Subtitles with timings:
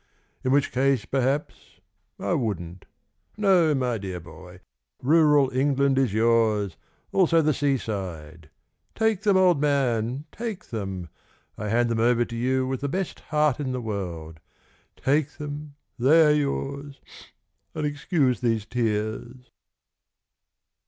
[0.43, 1.79] In which case, perhaps,
[2.17, 2.85] I wouldn't.
[3.37, 4.61] No, my dear boy,
[5.03, 6.75] Rural England is yours,
[7.11, 8.49] Also the sea side,
[8.95, 11.09] Take them, old man, take them;
[11.55, 14.39] I hand them over to you with the best heart in the world.
[14.95, 16.99] Take them they are yours
[17.75, 19.51] And excuse these tears.